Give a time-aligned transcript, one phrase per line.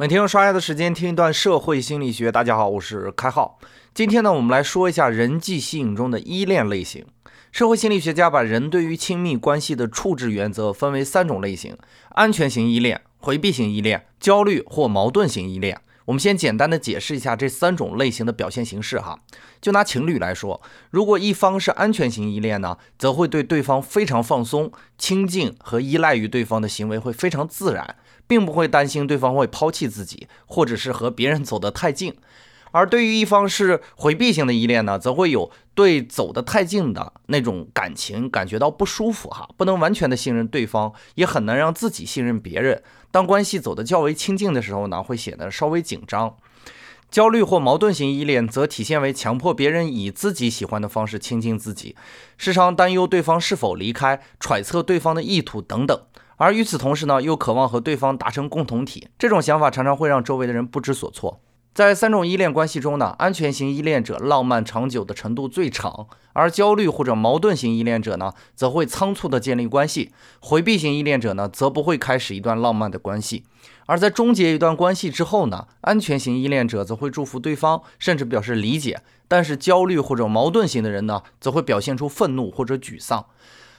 [0.00, 2.32] 每天用刷牙的时间听一段社会心理学。
[2.32, 3.58] 大家好，我是开浩。
[3.92, 7.04] 今天呢，我们来说一下人际吸引中的依恋类型。
[7.52, 11.76] 社会心理学家把人对于亲密关系的处置原则分为三种类型：
[12.12, 15.78] 安全型依恋、回避型依恋、焦虑或矛盾型依恋。
[16.10, 19.20] 我们先简单的解释一下这三种类型的表现形式哈。
[19.60, 27.96] 就拿情侣来说，如果一方是安全型依恋呢，则会对对方非常放松、亲近和依赖于对方的行为会非常自然。
[28.26, 32.14] 并不会担心对方会抛弃自己，或者是和别人走得太近。
[32.72, 42.82] 而对于一方是回避型的依恋呢，则会有对走得太近的那种感情感觉到不舒服哈，不能完全的信任对方，也很难让自己信任别人。
[43.10, 46.36] 当关系走得较为亲近的时候呢，会显得稍微紧张。
[47.10, 51.96] 焦虑或矛盾型依恋则体现为强迫别人以自己喜欢的方式亲近自己，
[52.38, 56.00] 时常担忧对方是否离开，揣测对方的意图等等。
[56.36, 61.40] 而与此同时呢，又渴望和对方达成共同体，这种想法常常会让周围的人不知所措。
[61.72, 73.44] 在三种依恋关系中呢，安全型依恋者浪漫长久的程度最长，而焦虑或者矛盾型依恋者呢，则会仓促的建立关系；回避型依恋者呢，则不会开始一段浪漫的关系。
[73.86, 78.96] 而在终结一段关系之后呢，安全型依恋者则会祝福对方，甚至表示理解；
[79.28, 83.26] 但是焦虑或者矛盾型的人呢，则会表现出愤怒或者沮丧。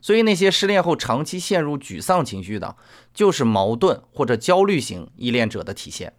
[0.00, 2.76] 所以，那些失恋后长期陷入沮丧情绪的，
[3.12, 6.14] 就是矛盾或者焦虑型依恋者的体现。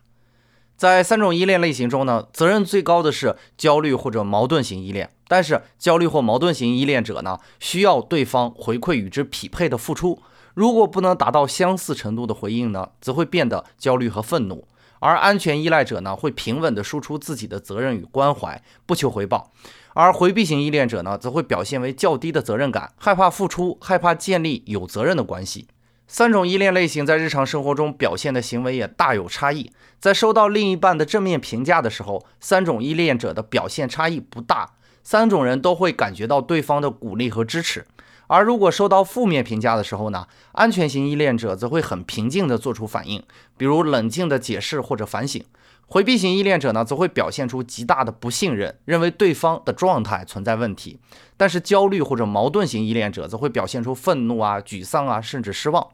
[0.78, 5.10] 在三种依恋类型中呢，责任最高的是焦虑或者矛盾型依恋。
[5.28, 10.22] 但是，焦虑或矛盾型依恋者呢，需要对方回馈与之匹配的付出。
[10.54, 14.68] 如果不能达到相似程度的回应呢，则会变得焦虑和愤怒。
[15.00, 19.52] 而安全依赖者呢，会平稳地输出自己的责任与关怀，不求回报；
[19.94, 25.68] 而回避型依恋者呢，则会表现为较低的责任感，害怕付出，害怕建立有责任的关系。
[26.18, 29.70] 三种依恋类型在日常生活中表现的行为也大有差异。
[30.00, 37.86] 在收到另一半的正面评价的时候，三种依恋者的表现差异不大，三种人都会感觉到对方的鼓励和支持。
[38.28, 43.22] 而如果收到负面评价的时候呢，安全型依恋者则会很平静地做出反应，
[43.58, 45.42] 比如冷静地解释或者反省；
[45.88, 51.00] 回避型依恋者呢，则会表现出极大的不信任，认为对方的状态存在问题。
[51.38, 55.88] 但是焦虑或者矛盾型依恋者则会表现出愤怒啊、沮丧啊，甚至失望。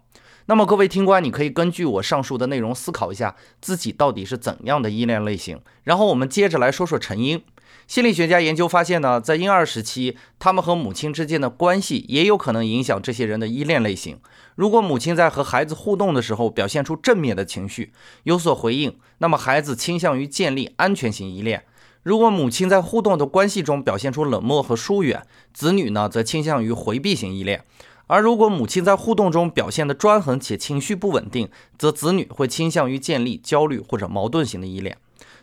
[0.48, 7.44] 那么各位听官，你可以根据我上述的内容思考一下自己到底是怎样的依恋类型，然后我们接着来说说成因。
[7.88, 14.20] 心理学家研究发现呢，在婴儿时期，他们和母亲之间的关系也有可能影响这些人的依恋类型。
[14.56, 17.92] 如果母亲在和孩子互动的时候表现出正面的情绪，
[18.24, 21.60] 有所回应，那么孩子倾向于建立安全型依恋；
[22.04, 27.60] 如果母亲在互动的关系中表现出冷漠和疏远，子女呢则倾向于回避型依恋；
[28.08, 34.98] 而如果母亲在互动中表现的专横且情绪不稳定，则子女会倾向于建立焦虑或者矛盾型的依恋。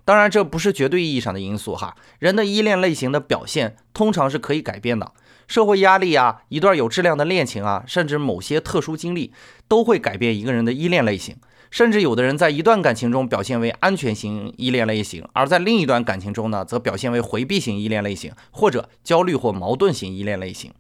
[0.08, 1.94] 当然，这不是绝对意义上的因素哈。
[2.18, 5.12] 人的依恋类型的表现通常是可以改变的。
[5.46, 9.34] 社会压力啊，一段有质量的恋情啊，甚至某些特殊经历，
[9.68, 11.36] 都会改变一个人的依恋类型。
[11.70, 20.72] 甚至有的人在一段感情中表现为安全型依恋类型，而在另一段感情中呢，则表现为回避型依恋类型，或者焦虑或矛盾型依恋类型。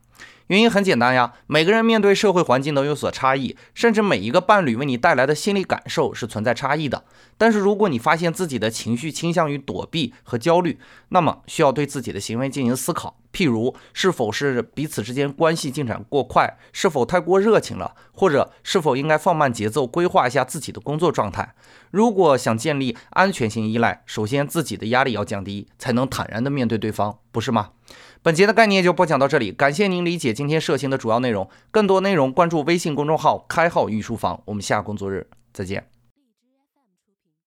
[0.48, 7.04] 原因很简单呀，每个人面对社会环境都有所差异，甚至每一个伴侣为你带来的心理感受是存在差异的。
[7.36, 10.78] 但是如果你发现自己的情绪倾向于躲避和焦虑，
[11.10, 21.54] 那么需要对自己的行为进行思考，譬如是否是彼此之间关系进展过快，是否太过热情了，或者是否应该放慢节奏，规划一下自己的工作状态。
[21.90, 27.72] 如果想建立安全性依赖，首先自己的压力要降低，才能坦然的面对对方，不是吗？
[28.22, 31.48] 本节的概念就播讲到这里，感谢您理解今天涉行的主要内容。
[31.70, 35.97] 更多内容关注微信公众号“开号御书房”，我们下工作日再见。